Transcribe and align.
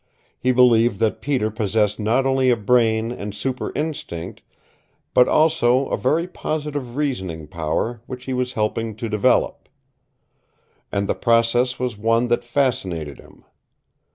He 0.39 0.51
believed 0.51 0.99
that 1.01 1.21
Peter 1.21 1.51
possessed 1.51 1.99
not 1.99 2.25
only 2.25 2.49
a 2.49 2.55
brain 2.57 3.11
and 3.11 3.35
super 3.35 3.71
instinct, 3.75 4.41
but 5.13 5.27
also 5.27 5.89
a 5.89 5.95
very 5.95 6.27
positive 6.27 6.95
reasoning 6.95 7.45
power 7.47 8.01
which 8.07 8.25
he 8.25 8.33
was 8.33 8.53
helping 8.53 8.95
to 8.95 9.07
develop. 9.07 9.69
And 10.91 11.07
the 11.07 11.13
process 11.13 11.77
was 11.77 11.99
one 11.99 12.29
that 12.29 12.43
fascinated 12.43 13.19
him. 13.19 13.43